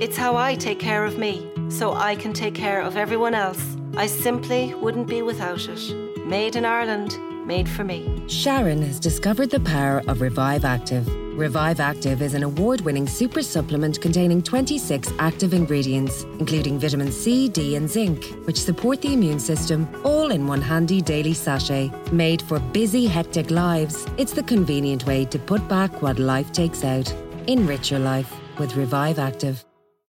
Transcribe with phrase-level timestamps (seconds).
[0.00, 3.76] It's how I take care of me, so I can take care of everyone else.
[3.96, 6.24] I simply wouldn't be without it.
[6.24, 8.22] Made in Ireland, made for me.
[8.28, 11.04] Sharon has discovered the power of Revive Active.
[11.36, 17.48] Revive Active is an award winning super supplement containing 26 active ingredients, including vitamin C,
[17.48, 21.90] D, and zinc, which support the immune system, all in one handy daily sachet.
[22.12, 26.84] Made for busy, hectic lives, it's the convenient way to put back what life takes
[26.84, 27.12] out.
[27.48, 29.64] Enrich your life with Revive Active.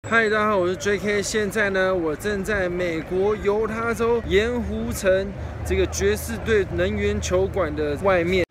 [0.09, 1.23] 嗨，大家好，我是 J.K。
[1.23, 5.31] 现在呢，我正在美国犹他州盐湖城
[5.65, 8.45] 这个爵士队能源球馆的外面。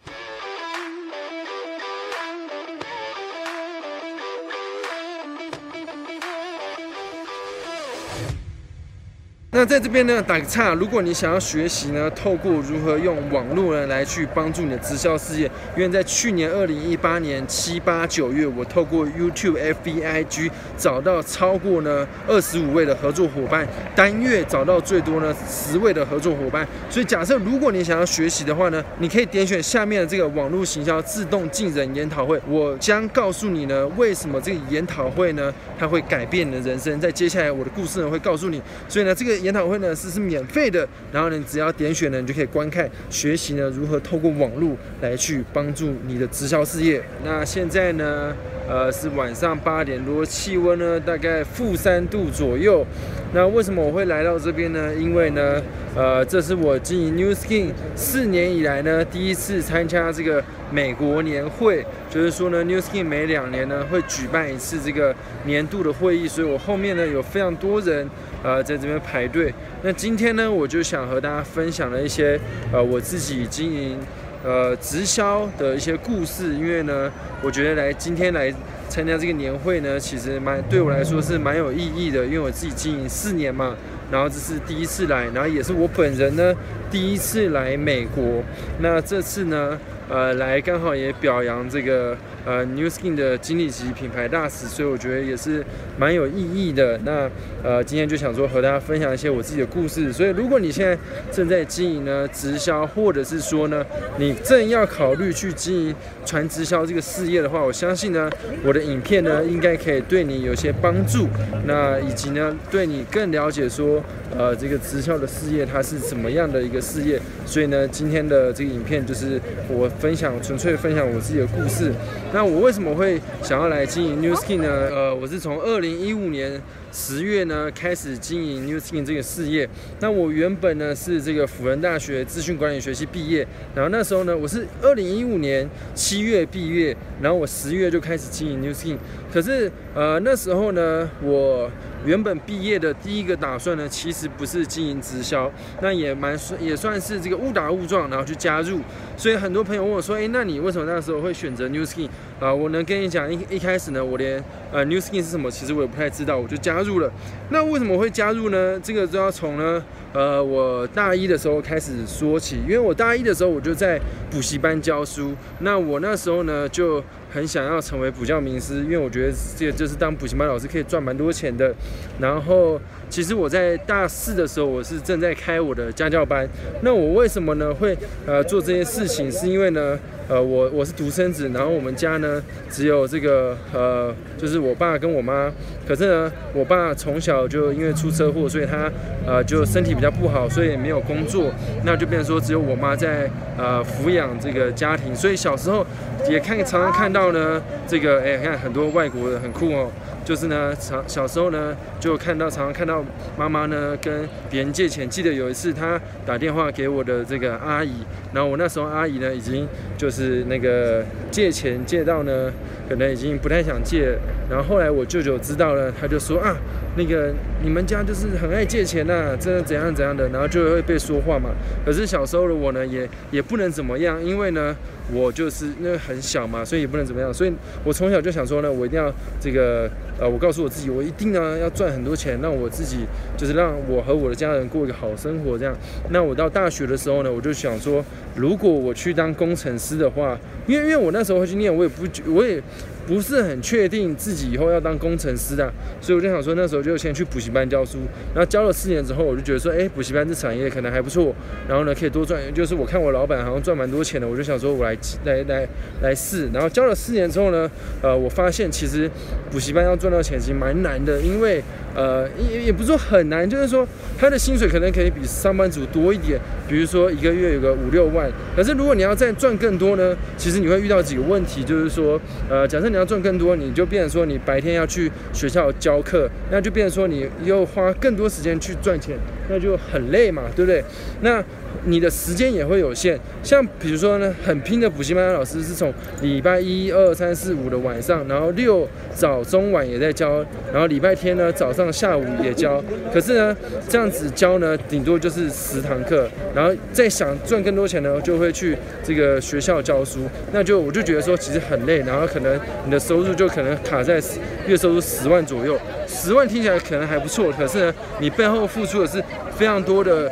[9.52, 26.67] 那在这边呢，打个岔，如果你想要学习呢，透过如何用网络呢来去帮助你的直销事业，因为在去年二零一八年七八九月，我透过 YouTube FBIG 找到超过呢二十五位的合作伙伴，单月找到最多呢十位的合作伙伴。
[26.89, 36.99] 所以假设如果你想要学习的话呢，你可以点选下面的这个网络行销自动进人研讨会，我将告诉你呢为什么这个研讨会呢它会改变你的人生。
[36.99, 39.39] 在接下来我的故事呢会告诉你，所以呢这个。
[39.39, 47.03] 研讨会呢是是免费的，然后呢，只要点选呢，你就可以观看学习呢如何透过网络来去帮助你的直销事业。
[47.25, 48.33] 那现在呢，
[48.65, 52.85] 呃，是晚上八点多，气温呢大概负三度左右。
[53.33, 54.95] 那为什么我会来到这边呢？
[54.95, 55.61] 因为呢，
[55.93, 65.13] 呃，这是我经营 New Skin 四年以来呢第一次参加这个美国年会，就是说呢，New Skin 每两年呢会举办一次这个
[65.44, 68.09] 年度的会议，所以我后面呢有非常多人
[68.41, 69.53] 呃在这边排队。
[69.83, 72.39] 那今天呢，我就想和大家分享了一些
[72.71, 73.99] 呃我自己经营
[74.43, 78.53] 呃直销的一些故事，因为呢，我觉得来今天来。
[78.89, 83.75] 参加这个年会呢，其实蛮对我来说是蛮有意义的，因为我自己经营四年嘛，
[84.11, 86.51] 然后这是第一次来，然后也是我本人呢
[86.91, 88.43] 第一次来美国，
[88.79, 89.77] 那这次呢。
[90.11, 95.63] 呃，来刚好也表扬这个呃 New Skin 的经理级品牌大使，所以我觉得也是
[95.99, 96.99] 蛮有意义的。
[97.05, 97.29] 那
[97.61, 100.11] 呃，今天就想说和大家分享一些我自己的故事。
[100.11, 100.97] 所以如果你现在
[101.31, 103.85] 正在经营呢直销，或者是说呢
[104.17, 105.95] 你正要考虑去经营
[106.25, 108.28] 传直销这个事业的话，我相信呢
[108.66, 111.28] 我的影片呢应该可以对你有些帮助。
[111.67, 114.03] 那以及呢对你更了解说
[114.35, 117.22] 呃这个直销的事业它是怎么样的一个事业。
[117.45, 119.88] 所以呢今天的这个影片就是我。
[120.00, 121.91] 分享纯粹分享我自己的故事。
[122.31, 124.69] 那我为什么会想要来经营 New Skin 呢？
[124.90, 129.67] 呃，我是从二零一五年十月呢开始经营 New Skin 这个事业。
[130.00, 138.97] 那我原本呢是这个辅仁大学资讯管理学系毕业，然后那时候呢我是二零一五年七月毕业，然后我十月就开始经营 New Skin。
[139.31, 141.69] 可是呃那时候呢我。
[142.05, 145.51] 原本毕业的第一个打算呢，其实不是经营直销，
[145.81, 148.79] 那也蛮算也算是这个误打误撞，然后去加入。
[149.17, 152.07] 所以很多朋友问我说：“哎，那你为什么那时候会选择 New Skin
[152.39, 154.41] 啊？”我能跟你讲，一一开始呢，我连
[154.72, 157.12] 呃 New Skin 是什么，其实我也不太知道，我就加入了。
[157.50, 158.80] 那为什么会加入呢？
[158.84, 167.03] 这个就要从呢呃我大一的时候开始说起，因为我大一的时候我就在补习班教书，那我那时候呢就。
[167.31, 171.72] 很想要成为补教名师，因为我觉得这个就是当补习班老师可以赚蛮多钱的。
[172.19, 176.50] 然后，其实我在大四的时候，我是正在开我的家教班。
[176.81, 179.31] 那我为什么呢会呃做这件事情？
[179.31, 180.00] 是因为呢？
[180.29, 185.51] 呃，我我是独生子，然后我们家呢只有这个呃，就是我爸跟我妈。
[185.88, 188.91] 可是呢，我爸从小就因为出车祸，所以他
[189.25, 191.51] 呃就身体比较不好，所以也没有工作。
[191.84, 195.16] 那就变成说只有我妈在呃抚养这个家庭。
[195.16, 195.84] 所以小时候
[196.29, 199.90] 也看常常看到呢，这个哎看很多外国人很酷哦。
[200.29, 203.03] 就是呢，常小时候呢，就看到常常看到
[203.35, 205.09] 妈妈呢跟别人借钱。
[205.09, 209.67] 记得有一次，她打电话给我的这个阿姨，然后我那时候阿姨呢已经
[209.97, 212.51] 就是那个借钱借到呢，
[212.88, 214.19] 可能已经不太想借。
[214.47, 216.56] 然后后来我舅舅知道了，他就说啊，
[216.96, 217.34] 那个
[217.64, 221.49] 你们家就是很爱借钱呐，真的怎样怎样的，然后就会被说话嘛。
[221.84, 224.76] 可是小时候的我呢，也也不能怎么样，因为呢，
[225.14, 227.34] 我就是因为很小嘛，所以也不能怎么样。
[227.34, 227.53] 所以
[227.84, 229.90] 我从小就想说呢，我一定要这个。
[230.22, 233.06] 呃，我告诉我自己，我一定呢要赚很多钱，让我自己
[233.38, 235.58] 就是让我和我的家人过一个好生活。
[235.58, 235.73] 这样，
[236.09, 238.03] 那我到大学的时候呢，我就想说，
[238.35, 242.03] 如果我去当工程师的话，因为因为我那时候会去念，我也不
[242.34, 242.62] 我也
[243.09, 247.97] 不是很确定自己以后要当工程师的，所以我就想说那时候就先去补习班教书，
[248.35, 251.34] 然后教了四年之后，我就觉得说，哎，补习班这产业可能还不错，
[251.67, 254.96] 然后呢可以多赚，就是我看我老板好像赚蛮多钱的，我就想说我来
[255.26, 255.67] 来来
[256.03, 257.72] 来试，然后教了四年之后呢，
[258.03, 259.10] 呃，我发现其实
[259.50, 261.63] 补习班要赚到钱其实蛮难的，因为
[262.00, 263.86] 呃也也不是说很难，就是说
[264.17, 272.17] 他的薪水可能可以比上班族多一点，比如说一个月有个五六万，可是如果你要再赚更多呢，其实你会遇到几个问题，就是说，
[272.50, 279.17] 呃，假设你要赚更多，你就变成说你白天要去学校教课，那就变成说你又花更多时间去赚钱，
[279.50, 280.84] 那就很累嘛，对不对？
[281.22, 281.43] 那
[281.86, 292.84] 你的时间也会有限，像比如说呢，很拼的补习班老师是从礼拜一、二、三、四、五的晚上，然后六早、中、晚也在教，然后礼拜天呢早上、下午也教。
[293.13, 293.55] 可是呢，
[293.88, 300.22] 这样子教呢，顶多就是十堂课，然后再想赚更多钱呢，就会去这个学校教书。
[300.51, 304.22] 那就我就觉得说，其实很累，然后可能你的收入就可能卡在
[304.67, 305.79] 月收入十万左右。
[306.07, 309.24] 十万听起来可能还不错，可是呢，你背后付出的是
[309.58, 310.32] 非常多的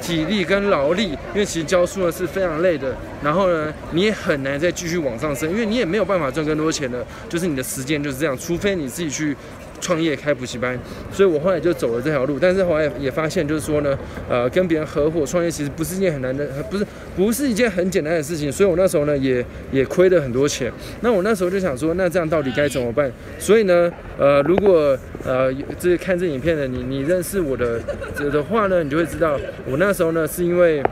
[0.00, 2.94] 体力跟劳力，因为其实教书呢是非常累的。
[3.22, 9.36] 然后呢，你也很难再继续往上升，因为你也没有办法赚更多钱了，就是你的时间就是这样，除非你自己去。
[9.80, 10.78] 创业开补习班，
[11.12, 12.38] 所以我后来就走了这条路。
[12.40, 13.98] 但是后来也发现，就是说呢，
[14.28, 16.86] 呃，跟别人合伙创业其实不是一件很难的，不是
[17.16, 18.50] 不是一件很简单的事情。
[18.50, 20.72] 所以我那时候呢，也也亏了很多钱。
[21.00, 23.10] 那我那时候就想说，那这样到底该怎么办？
[23.38, 27.80] 所以呢，呃，如果呃这看这影片的你，你认识我的
[28.30, 30.82] 的话呢，你就会知道，我那时候呢是因为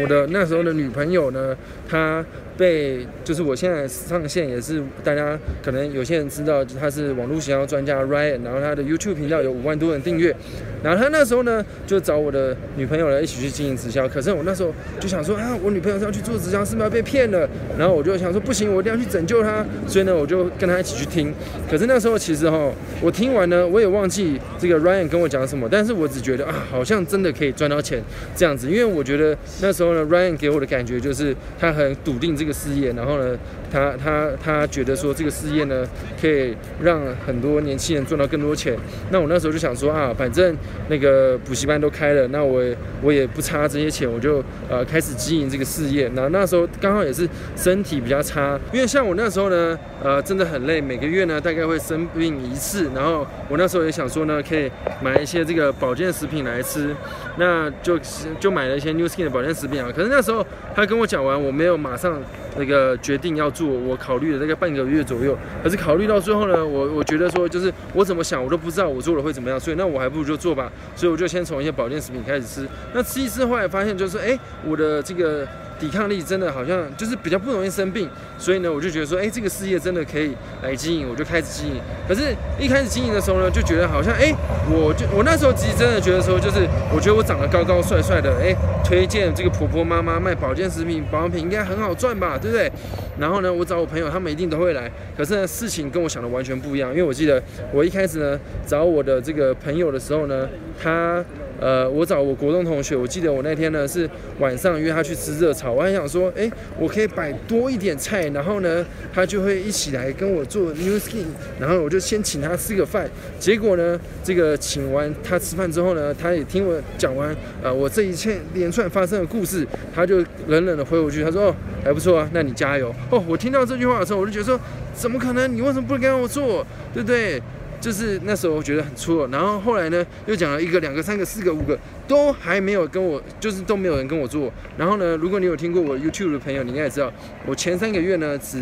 [0.00, 1.56] 我的那时候的女朋友呢，
[1.88, 2.24] 她。
[2.58, 10.34] 被就是我现在上线也是大家可能有些人知道他是网络营销专家 Ryan，然后他的 YouTube 频道有五万多人订阅，
[10.82, 17.48] 然后他那时候呢就找我的女朋友来一起去经营直销，可是我那时候就想说啊，我女朋友是要去做直销，是不是要被骗了？
[17.78, 21.32] 然后我就想说不行，我一定要去拯救她，所以呢我就跟他一起去听。
[21.70, 28.02] 可是那时候其实哈，我听完呢我也忘记这个 Ryan 跟我讲什么，但是我只觉得啊，好像真的可以赚到钱
[28.34, 32.47] 这样子，因为我觉得那时候呢 Ryan 给我的感觉就是他很笃定这个。
[32.48, 33.36] 个事业，然后呢，
[33.70, 35.86] 他他他觉得说这个事业呢，
[36.20, 38.76] 可以让很多年轻人赚到更多钱。
[39.10, 40.56] 那我那时候就想说啊，反正
[40.88, 42.62] 那个补习班都开了，那我
[43.02, 46.10] 我也不差这些钱，我就呃开始经营这个事业。
[46.14, 52.90] 那那时候刚好也是身体比较差，因为像我那时候呢，呃，真的很累，每个月呢大概会生病一次。
[52.94, 54.70] 然后我那时候也想说呢，可以
[55.02, 56.94] 买一些这个保健食品来吃，
[57.36, 57.98] 那就
[58.40, 59.92] 就买了一些 New Skin 的保健食品啊。
[59.94, 60.44] 可是那时候
[60.74, 62.20] 他跟我讲完，我没有马上。
[62.56, 75.46] 那个决定要做，我考虑了大概半个月左右，可是考虑到最后呢，我我觉得说就是我怎么想我都不知道我做了会怎么样，所以那我还不如就做吧，所以我就先从一些保健食品开始吃，那吃一吃后来发现就是哎我的这个。
[75.78, 78.08] 抵抗力真的好像就是比较不容易生病，
[78.38, 81.80] 所以呢，我就觉得说，哎，这个事业真的可以来经营，我就开始经营。
[82.08, 84.34] 可是，一开始经营的时候呢，就觉得好像，哎，
[84.70, 88.54] 我就我那时候其实真的觉得说，就是我觉得我长得高高帅帅的，哎，
[88.84, 92.70] 推荐这个婆婆妈妈卖保健食品、保养品应该很好赚吧，对不对？
[93.18, 94.90] 然后呢，我找我朋友，他们一定都会来。
[95.16, 97.42] 可是呢，事情跟我想的完全不一样，因为我记得
[97.72, 100.48] 我一开始呢找我的这个朋友的时候呢，
[100.82, 101.24] 他。
[101.60, 104.08] 呃，我找我国中同学，我记得我那天呢是
[104.38, 111.24] 晚上约他去吃热炒，我还想说，哎，我可以摆多一点菜，然后呢，他就会一起来跟我做 new skin，
[111.60, 113.08] 然后我就先请他吃个饭。
[113.38, 121.54] 结果呢，这个请完他吃饭之后呢，他也听我讲完，呃，我这一切连串发生的故事，他就冷冷的回我一句，他说，哦，
[121.84, 122.94] 还不错啊，那你加油。
[123.10, 124.58] 哦，我听到这句话的时候，我就觉得说，
[124.94, 125.54] 怎么可能？
[125.54, 126.66] 你为什么不跟我做？
[126.94, 127.40] 对不对？
[127.80, 134.52] 就是那时候我觉得很错，然后后来呢又讲了一个、两个、三个、四个、五个，都还没有跟我，就是都没有人跟我做。
[134.76, 137.12] 然后呢，如果你有听过我 YouTube 的朋友，你应该也知道，
[137.46, 138.58] 我前三个月呢只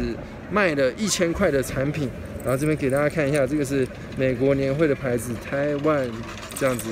[0.51, 2.11] 卖了一千块的产品。
[2.45, 3.85] 然后这边给大家看一下，这个是
[4.17, 6.07] 美国年会的牌子，台湾
[6.57, 6.91] 这样子。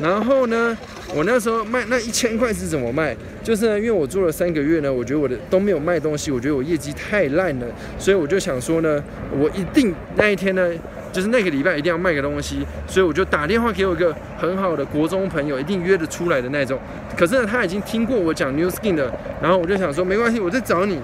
[0.00, 0.76] 然后呢，
[1.12, 3.16] 我那时候卖那一千块是怎么卖？
[3.42, 7.66] 就是因为我做了三个月呢，我觉得我的都没有卖东西，我觉得我业绩太烂了，
[7.98, 9.02] 所以我就想说呢，
[9.36, 10.70] 我一定那一天呢。
[11.12, 16.78] 就是那个礼拜一定要卖个东西，所以我就打电话给我一个很好的国中朋友，一定约得出来的那种。
[17.16, 20.98] 可是呢，他已经听过我讲 New Skin 的，然后我就想说没关系，我在找你。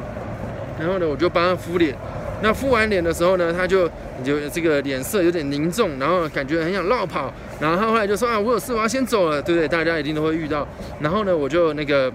[0.81, 1.95] 然后呢，我就帮他敷脸。
[2.41, 3.89] 那敷完脸的时候呢，他就
[4.25, 7.33] 就这个脸色有点凝重，然后感觉很想绕跑。
[7.61, 9.69] 然后他后来就说啊，我有事，我要先走了，对不对？
[9.69, 10.67] 大家一定都会遇到。
[11.01, 12.13] 然后呢，我就那个。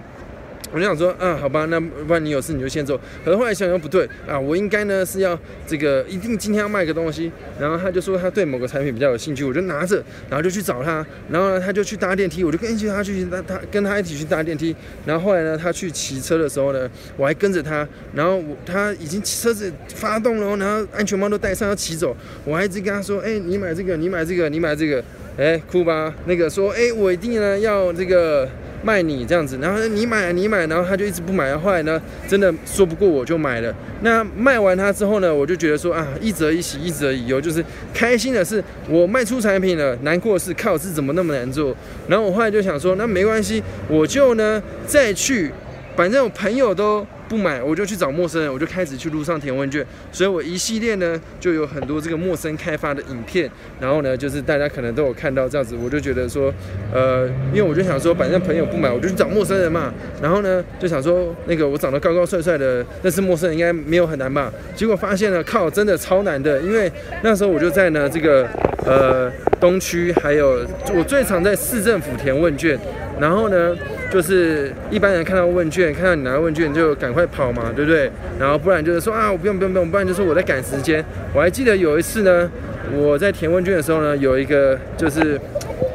[0.74, 3.00] 我就想说，啊，好吧，那不然你有事你就先走。
[3.24, 5.38] 可是后来想想不对啊，我应该呢是要
[5.68, 7.30] 这个一定今天要卖个东西。
[7.60, 11.06] 然后他就说他对某个产品比较有兴趣，我就拿着，然后就去找他。
[11.30, 14.74] 然后呢，他就去搭电梯，我就跟着他去搭他跟他一起去搭电梯。
[15.06, 17.86] 然后后来呢，他去骑车的时候呢，我还跟着他。
[18.12, 25.04] 然后我他已经车子发动了，然后安全帽都戴上要骑走，我还一直跟他说，哎，你买这个，你买这个，你买这个，
[25.36, 26.12] 哎，酷吧？
[26.26, 28.48] 那个说，哎，我一定呢要这个。
[28.84, 31.56] 卖你这样子，然后你买你买，然后他就一直不买。
[31.56, 33.74] 后来呢，真的说不过我就买了。
[34.02, 37.64] 那卖完它之后呢，我就觉得说啊，一折一喜，一折一忧，就是
[37.94, 41.74] 开心的是我卖出产品了，难过的是靠是怎么那么难做。
[42.06, 45.50] 然后我后来就想说，那没关系，我就呢再去，
[45.96, 47.06] 反正我朋友都。
[47.34, 53.50] 不买，我就去找陌生人，我就开始去路上填问卷，所以我一系列呢就有很多这个陌生开发的影片，
[53.80, 56.54] 然后呢就是大家可能都有看到这样子，我就觉得说，
[56.92, 64.52] 呃，因为我就想说，反正朋友不买，我就去找陌生人嘛，然后呢就想说，那个我长得高高帅帅的，认识陌生人应该没有很难吧？
[64.76, 66.90] 结果发现了，靠，真的超难的，因为
[67.22, 68.48] 那时候我就在呢这个
[68.86, 70.64] 呃东区，还有
[70.94, 72.78] 我最常在市政府填问卷，
[73.20, 73.76] 然后呢。
[74.12, 78.08] 就是一般人看到问卷，看到你拿问卷就赶快跑嘛，对不对？
[78.38, 81.04] 然后不然就是说啊，我不用不用不用，不然就说我在赶时间。
[81.34, 82.48] 我还记得有一次呢，
[82.92, 85.36] 我在填问卷的时候呢，有一个就是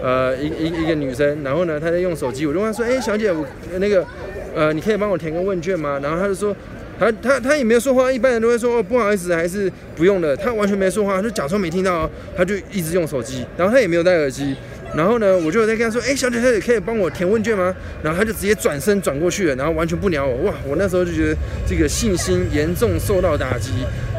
[0.04, 3.46] 呃一一一个女生，然后呢她在用手机，我就问她说，哎，小姐，我
[3.78, 4.06] 那个
[4.54, 5.98] 呃你可以帮我填个问卷吗？
[6.04, 6.54] 然后她就说，
[7.00, 10.36] 她她她也没有说话，一般人都会说哦不好意思，还是不用的。
[10.36, 14.58] 她完全没说话，就假装没听到，她就一直用手机，然后她也没有戴耳机。
[14.96, 20.50] 然后呢，我就在跟他说：“哎，小姐，姐，可以帮我填问卷吗？”然后他就直接转身转过去了，然后完全不鸟我。
[20.50, 23.72] 哇，我那时候就觉得这个信心严重受到打击。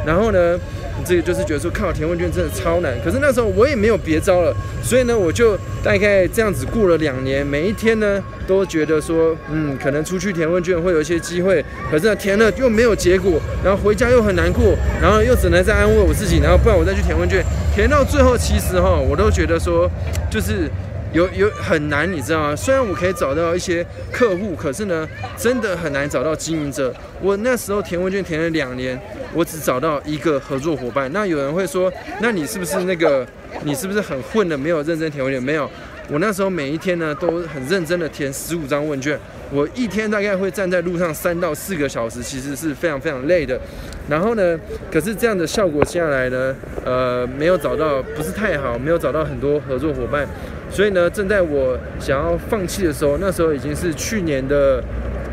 [0.07, 0.59] 然后呢，
[1.05, 2.95] 这个就是觉得说，靠，填问卷真的超难。
[3.05, 11.65] 可是那时候我也没有别招了，所以呢，我就大概这样子过了两年，每一天呢都觉得说，嗯，可能出去填问卷会有一些机会。
[11.91, 17.45] 可是，填了又没有结果，然后回家又很难过，然后又只能再安慰我自己，然后不然我再去填问卷。
[17.75, 19.91] 填到最后，其实哈，我都觉得说，
[20.31, 20.71] 就是
[21.13, 22.57] 有有很难，你知道吗？
[22.57, 26.95] 虽然我可以找到一些客户，可是呢，真的很难找到经营者。
[27.21, 29.01] 我那时候填问卷填了两年，
[29.35, 31.11] 我只找到一个合作伙伴。
[31.13, 33.27] 那有人会说，那你是不是那个，
[33.65, 35.43] 你是不是很混的，没有认真填问卷？
[35.43, 35.69] 没有。
[36.13, 39.17] 我那时候每一天呢都很认真的填十五张问卷，
[39.53, 43.61] 我一天大概会站在路上三到四个小时，其实是非常非常累的。
[44.09, 44.59] 然后呢，
[44.91, 50.27] 可是这样的效果下来呢，呃，没有找到不是太好，没有找到很多合作伙伴，
[50.71, 54.83] 所以呢，正在我想要放弃的时候，那时候已经是去年的。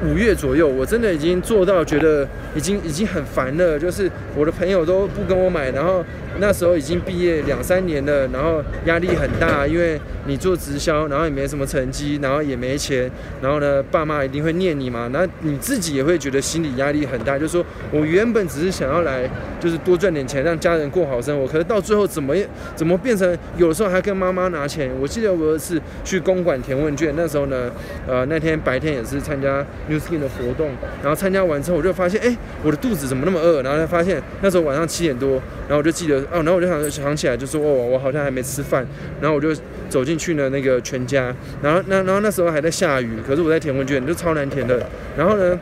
[0.05, 2.23] 五月左右，我真的已经做到觉得
[2.55, 6.05] 已经已经很烦了，就是我的朋友都不跟我买，然后
[6.39, 13.09] 那时候已经毕业两三年了，然后压力很大，因为你做直销，然后也没什么成绩，然后也没钱，
[13.41, 19.29] 然后呢，爸妈一定会念你嘛，那你自己也会觉得心理压力很大，就说我原本只是想要来
[19.59, 22.35] 就是多赚点钱，让家人过好生活，可是到最后怎么
[22.75, 24.91] 怎么变成有时候还跟妈妈拿钱？
[24.99, 27.71] 我记得我有一次去公馆填问卷，那时候呢，
[28.07, 29.47] 呃，那天白天也是参加。
[29.89, 33.61] New Skin 的活动，然后参加完之后，我就发现，哎，我的肚子怎么那么饿？
[33.61, 38.85] 然后才发现那时候晚上七点多，然后我就记得，哦，然后我就想想起来，就说，哦，我好像还没吃饭。
[39.21, 39.49] 然后我就
[39.89, 44.87] 走进去了那个全家，然后那然后那时候还在下雨，可是我在填问卷，就超难填的。
[45.17, 45.59] 然后呢？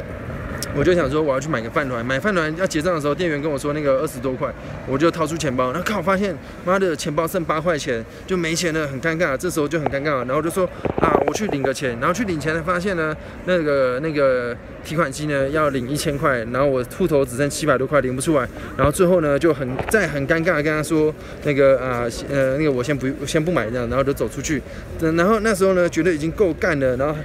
[0.77, 4.53] 我就想说我要去买个饭团，买饭团要结账的时候，店员跟我说那个二十多块，
[4.87, 9.37] 我就掏出钱包，然后看我发现妈的钱包剩八块钱，就没钱了，很尴尬。
[9.37, 10.65] 这时候就很尴尬，然后就说
[10.99, 13.15] 啊，我去领个钱，然后去领钱才发现呢，
[13.45, 21.13] 那个那个提款机呢要领一千块，然后我户头只剩七百多块，领不出来，然后最后呢就很在很尴尬跟他说
[21.45, 24.61] 那个啊呃那个我先不先不买这样，然后就走出去，
[24.99, 27.15] 然后那时候呢觉得已经够干了，然后。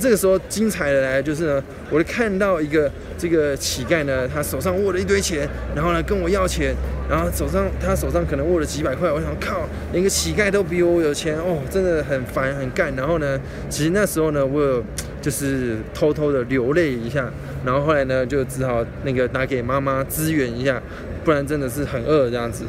[0.00, 6.74] 这个时候精彩的来就是呢，我就看到一个这个乞丐呢，他手上握了一堆钱，然后呢跟我要钱，
[7.10, 12.94] 然后手上他手上可能握了几百块，我想靠，连个乞丐都比我有钱哦，真的很烦很干。
[12.94, 14.84] 然后呢，其实那时候呢，我有
[15.20, 17.30] 就是偷偷的流泪一下，
[17.64, 20.80] 然后后来呢就只好那个打给妈妈支援一下，
[21.24, 22.64] 不然真的是很饿这样子。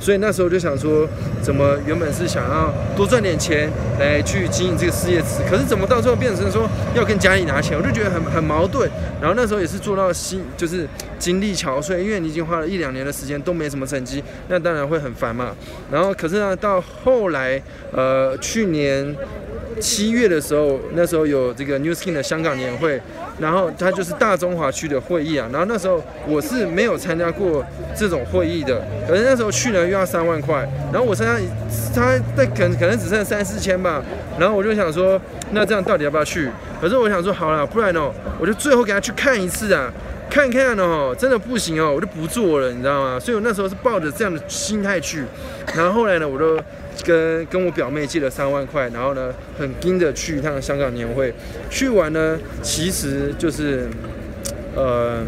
[0.00, 1.06] 所以那时候就想说，
[1.42, 8.88] 怎么原本是想要多赚点钱来去经营这个事业，可是怎么到最后变成说要跟家里拿钱，我就觉得很很矛盾。
[9.20, 10.86] 然后那时候也是做到心就是
[11.18, 15.50] 精力憔悴，因为你已经花了一两年的时间都没什么成绩，那当然会很烦嘛。
[15.90, 17.60] 然后可是呢，到后来
[17.92, 19.14] 呃去年
[19.78, 23.00] 七月的时候，那时候有这个 New Skin 的香港年会，
[23.38, 25.48] 然后它就是大中华区的会议啊。
[25.52, 27.64] 然后那时候我是没有参加过
[27.96, 31.40] 这种会议的，可是那时候去呢又要三万块，然后我身上
[31.94, 34.02] 他在可可能只剩三四千吧，
[34.38, 35.20] 然后我就想说，
[35.52, 36.48] 那这样到底要不要去？
[36.80, 39.92] 可是我想说，好了，不然哦，我就最后给他去看一次啊。
[40.30, 43.18] 看看哦，真的不行哦，我就不做了，你知道吗？
[43.18, 45.24] 所以我那时候是抱着这样的心态去，
[45.74, 46.58] 然后后来呢，我就
[47.04, 51.32] 跟跟我表妹借了三万块，然后呢，很盯着去一趟香港年会。
[51.70, 53.88] 去完呢，其实就是，
[54.74, 55.22] 呃，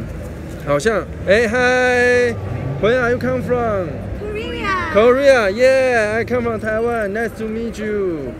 [0.67, 4.93] 好像，哎，Hi，Where are you come from？Korea。
[4.93, 7.13] Korea，Yeah，I come from Taiwan.
[7.13, 8.33] Nice to meet you.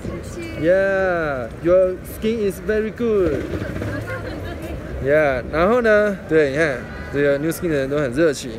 [0.61, 3.45] Yeah，your skin is very good.
[5.05, 6.17] Yeah，然后呢？
[6.29, 6.79] 对，你看
[7.13, 8.51] 这个 New Skin 的人都很热情。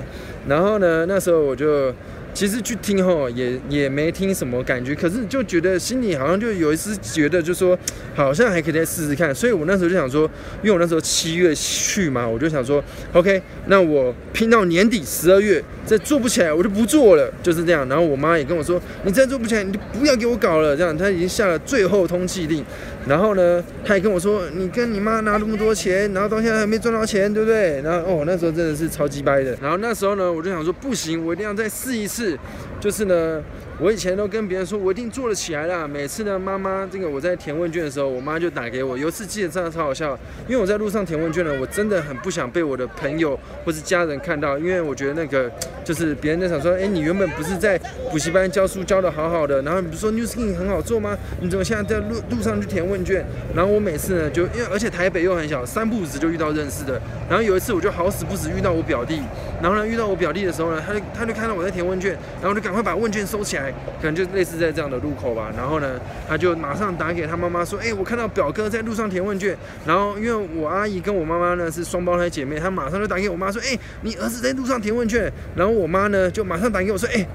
[0.48, 1.94] 然后呢，那时候我就。
[2.34, 7.78] 其实去听吼也也没听什么感觉，可是就觉得心里好像就有一丝觉得，就说
[8.16, 9.36] 好像还可以再试试看。
[9.36, 10.22] 所以我那时候就想说，
[10.64, 12.82] 因为我那时候七月去嘛，我就想说
[13.12, 17.86] ，OK，那我拼到年底十二月再做不起来，我就不做了，就是这样。
[17.90, 20.74] 然后我妈也跟我说，你再做不起来，你就不要给我搞了。
[20.74, 22.64] 这样，她已经下了最后通缉令。
[23.08, 27.81] 然后呢，他也跟我说，你跟你妈拿那么多钱，然后到现在还没赚到钱，对不对？
[27.81, 29.58] 然后哦，那时候真的是超级掰的。
[29.62, 32.38] 然后那时候呢，我就想说，不行，我一定要再试一次。
[32.79, 33.41] 就是呢。
[33.82, 35.88] 我以前都跟别人说，我一定做得起来啦。
[35.88, 38.96] 每次呢，妈妈这个我在填问卷的时候，我妈就打给我。
[38.96, 40.16] 有一次记得真的超好笑，
[40.48, 45.52] 因为我在路上填问卷呢，我真的很不想被我的朋友或是家人看到，因为我觉得那个
[45.84, 47.76] 就是别人在想说，哎，你原本不是在
[48.12, 51.18] 补习班教书教的好好的，然后你不是说 New Skin 很好做吗？
[51.40, 53.26] 你怎么现在在路路上去填问卷？
[53.56, 57.02] 然后我每次呢，就因为而且台北又很小，三步子就遇到认识的。
[57.28, 59.24] 然后有一次我就好死不死遇到我表弟，
[59.60, 64.51] 然后呢遇到我表弟的时候呢，他就他就看到我在填问卷，然后就赶快把问卷收起来，可能就类似。
[64.62, 77.25] 在这样的路口吧，然后呢，他就马上打给他妈妈说：“哎，我看到表哥在路上填问卷。”然后因为我阿姨跟我妈妈呢是双胞胎姐妹，她马上就打给我妈说：“哎，你儿子在路上填问卷。”然后我妈呢就马上打给我说：“哎，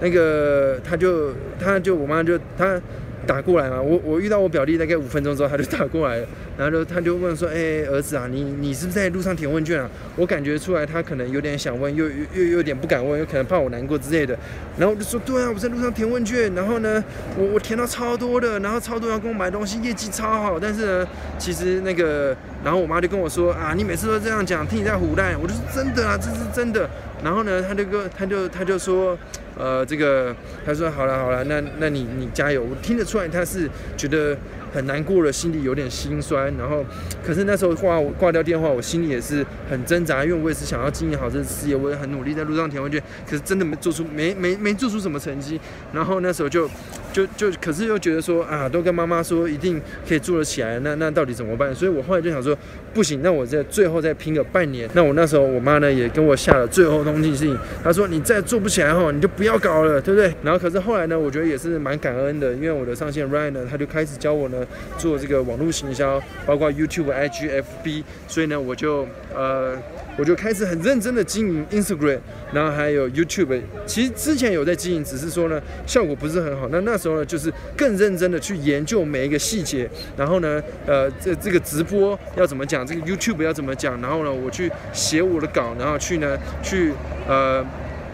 [0.00, 2.80] 那个他就他就我妈就他。”
[3.26, 9.90] 打过来嘛，我我遇到我表弟大概五分钟之后他就打过来了， 然后就他就问说，哎儿子啊，你你是不是在路上填问卷啊？
[10.14, 14.38] 我感觉出来他可能有点想问，又又又有点不敢问，有可能怕我难过之类的。
[14.78, 17.02] 然后我就说，对啊，我在路上填问卷，然后呢，
[17.36, 20.58] 我我填到超多的，然后超多人跟我买东西，业绩超好。
[20.58, 25.34] 但是呢，其实那个，然后我妈就跟我说啊，你每次都这样讲，听你在胡乱。
[25.40, 26.88] 我就说真的啊，这是真的。
[27.26, 29.18] 然后呢，他就跟他就他就说。
[29.58, 34.36] 呃，这个他说好了好了，那那你你加油，我听得出来他是觉得。
[34.72, 36.52] 很难过了，心里有点心酸。
[36.56, 36.84] 然后，
[37.24, 45.60] 可是那时候挂挂掉电话，我心里也是很挣扎，因为我也是想要经营好这事业，我也很努力在路上填问卷，可是真的没做出没没没做出什么成绩。
[45.92, 46.68] 然后那时候就
[47.12, 51.74] 就就，可是又觉得说啊，都跟妈妈说一定可以做得起来，那那到底怎么办？
[51.74, 52.56] 所以我后来就想说，
[52.92, 54.88] 不行，那我在最后再拼个半年。
[54.94, 60.32] 那我那时候我妈呢也跟我下了最后通缉信，她说你再做不起来哈，你就不要搞了，对不对？
[60.42, 64.55] 然后可是后来呢，我觉得也是蛮感恩的，因为我的上线 Ryan 呢，他就开始教我呢。
[64.96, 69.76] 做这个网络行销，包括 YouTube、IG、FB，所以呢，我就呃，
[70.16, 72.18] 我就开始很认真的经营 Instagram，
[72.52, 73.60] 然后还有 YouTube。
[73.86, 76.68] 其实之前有在经营，只是说呢，效果不是很好。
[76.70, 86.92] 那那时候呢，就是更认真的去研究每一个细节，然后呢，呃，这这个直播要怎么讲，这个 YouTube 要怎么讲，然后呢，我去写我的稿，然后去呢，去
[87.28, 87.64] 呃。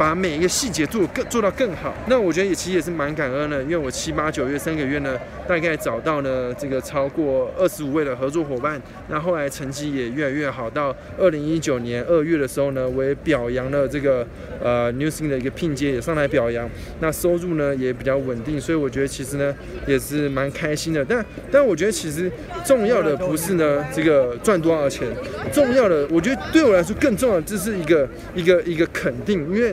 [0.03, 14.27] 把每一个细节做更做到更好，那我觉得也其实也是蛮感恩的，因为我七八九月三个月呢，大概找到呢这个超过二十五位的合作伙伴，那后来成绩也越来越好，到二零一九年二月的时候呢，我也表扬了这个
[14.61, 19.55] 呃 New Sing 的一个聘接也上来表扬，那收入呢也比较稳定，所以我觉得其实呢
[19.87, 22.29] 也是蛮开心的，但但我觉得其实
[22.65, 25.07] 重要的不是呢这个赚多少钱，
[25.53, 29.73] 重要的我觉得对我来说更重要的这是一个一个一个肯定，因为。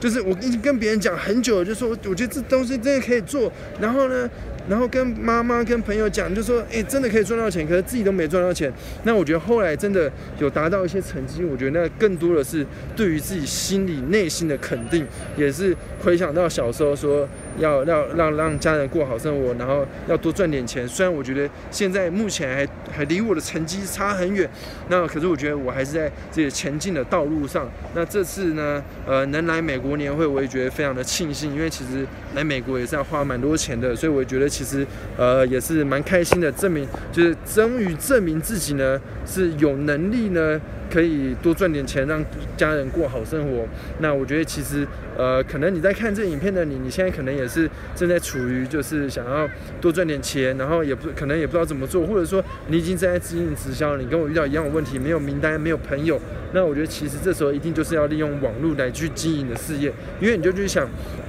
[0.00, 4.28] 就是我已经跟别人讲很久，就说我觉得这东西真的可以做，然后呢。
[4.68, 15.04] 然后跟妈妈、跟朋友讲，就说：“哎，真的可以赚到钱，可是自己都没赚到钱。”那我觉得后来真的有达到一些成绩，我觉得那更多的是对于自己心里内心的肯定，
[15.36, 17.26] 也是回想到小时候说
[17.58, 20.86] 要要让让家人过好生活，然后要多赚点钱。
[20.86, 24.48] 虽然我觉得现在目前还还离我的成绩差很远，
[24.88, 27.68] 那可是我觉得我还是在这个前进的道路上。
[27.94, 34.48] 那这次呢，呃，能来美国国年会，我也觉得非常的庆幸，因为其实来美国也是要花蛮多钱的，所以我觉得。
[34.48, 42.22] 其实，呃，也是蛮开心的，证明就是终于证明自己呢是有能力呢，可以多赚点钱，让
[42.56, 43.66] 家人过好生活。
[44.00, 49.48] 那我觉得其实，呃，可能你在看这影片的你，你现在可能也是正在处于就是想要
[49.80, 56.20] 多赚点钱，然后也不可能也不知道怎么做，或者说你已经在经营直销，你跟我遇到一样的问题，没有名单，没有朋友。
[56.52, 60.88] 那我觉得其实这时候一定就是要利用网络来去经营的事业，因为你就去想，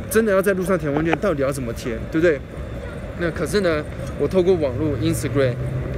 [0.09, 2.39] 真的要在路上填问卷，到底要怎么填，对不对？
[3.19, 3.83] 那可是呢，
[4.19, 5.53] 我透过网络，Instagram。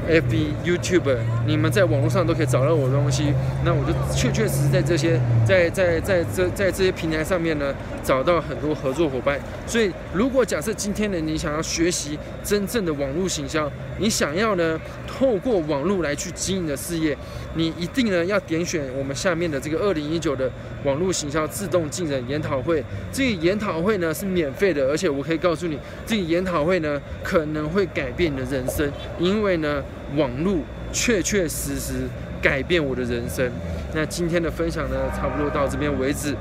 [0.08, 9.40] F B YouTube，你们在网络上都可以找到我的东西，那我就确确实实在这些在在在这在这些平台上面呢，找到很多合作伙伴。
[9.66, 17.18] 所以，如果假设今天呢，你想要学习真正的网络行销，你想要呢透过网络来去经营的事业，
[17.56, 20.52] 你一定呢要点选我们下面的这个二零一九的
[20.84, 22.84] 网络行销自动进人研讨会。
[23.12, 29.84] 这个研讨会呢是免费的，而且我可以告诉你，这个研讨会呢可能会改变你的人生，因为呢。
[30.16, 30.58] 网络
[30.92, 32.08] 确确实实
[32.42, 33.50] 改变我的人生。
[33.94, 36.36] 那今天的分享呢，差不多到这边为止。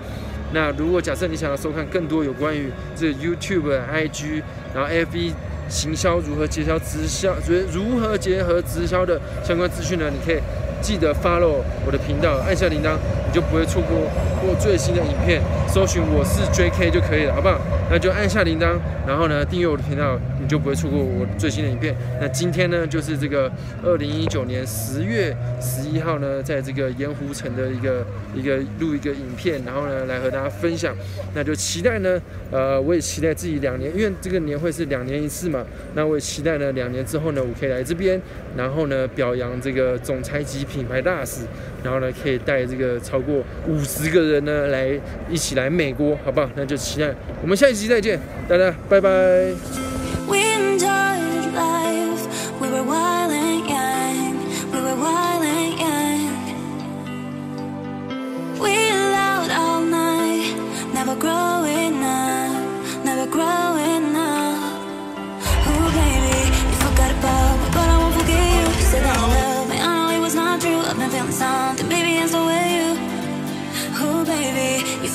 [0.52, 4.42] 那如果假设你想要收看更多有关于这 YouTube、IG，
[4.74, 5.32] 然后 FB
[5.68, 7.34] 行销如何结销直销，
[7.72, 10.10] 如如何结合直销的相关资讯呢？
[10.10, 10.38] 你可以
[10.82, 13.96] 记得 follow 我的频道，按下铃铛，你就不会错过
[14.42, 15.40] 我最新的影片。
[15.66, 17.58] 搜寻我是 JK 就可以了，好不好？
[17.92, 20.18] 那就按下铃铛，然后呢订阅我的频道。
[20.40, 21.94] 你就不会错过我最新的影片。
[22.20, 23.48] 那今天呢，就是这个
[23.84, 30.96] 二零一九年十月十一号呢，在这个盐湖城的一个一个录一个影片，然后呢来和大家分享。
[31.32, 35.64] 那就期待呢，呃，我也期待自己两年，因为这个年会是两年一次嘛。
[35.94, 38.20] 那我也期待呢，两年之后呢，我可以来这边，
[38.56, 41.42] 然后呢表扬这个总裁级品牌大使，
[41.82, 44.88] 然后呢可以带这个超过五十个人呢来
[45.28, 46.48] 一起来美国，好不好？
[46.54, 48.18] 那就期待我们下一期再见，
[48.48, 49.52] 大家拜拜。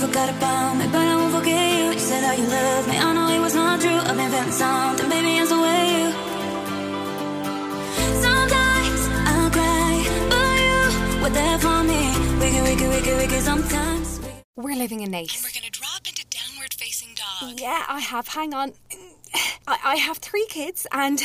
[0.08, 1.92] Forgot about me, but I won't forget you.
[1.92, 3.92] You said that you love me, I know it was not true.
[3.92, 6.08] I've been feeling something, baby, it's the way you.
[8.26, 9.94] Sometimes I cry,
[10.32, 10.56] but
[11.16, 11.98] you were there for me.
[13.42, 14.20] Sometimes.
[14.56, 15.36] We're living in Nace.
[15.36, 17.60] And we're gonna drop into downward facing dog.
[17.60, 18.28] Yeah, I have.
[18.28, 18.74] Hang on.
[19.68, 21.22] I, I have three kids, and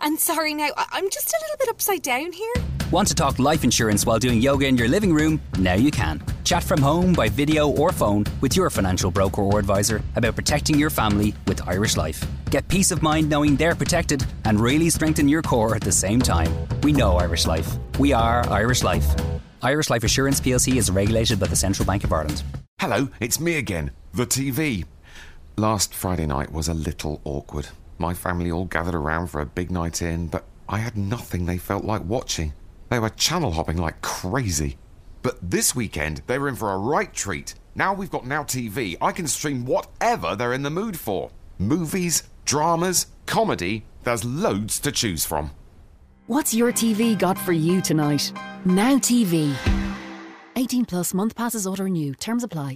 [0.00, 2.54] and sorry now, I, I'm just a little bit upside down here.
[2.90, 5.40] Want to talk life insurance while doing yoga in your living room?
[5.58, 6.22] Now you can.
[6.44, 10.78] Chat from home, by video, or phone with your financial broker or advisor about protecting
[10.78, 12.24] your family with Irish Life.
[12.50, 16.20] Get peace of mind knowing they're protected and really strengthen your core at the same
[16.20, 16.52] time.
[16.82, 17.74] We know Irish Life.
[17.98, 19.06] We are Irish Life.
[19.62, 22.42] Irish Life Assurance plc is regulated by the Central Bank of Ireland.
[22.78, 24.84] Hello, it's me again, the TV.
[25.56, 27.68] Last Friday night was a little awkward.
[27.96, 31.56] My family all gathered around for a big night in, but I had nothing they
[31.56, 32.52] felt like watching.
[32.94, 34.76] They were channel hopping like crazy.
[35.22, 37.56] But this weekend, they were in for a right treat.
[37.74, 42.22] Now we've got Now TV, I can stream whatever they're in the mood for movies,
[42.44, 43.84] dramas, comedy.
[44.04, 45.50] There's loads to choose from.
[46.28, 48.32] What's your TV got for you tonight?
[48.64, 49.52] Now TV.
[50.54, 52.14] 18 plus month passes auto renew.
[52.14, 52.72] Terms apply.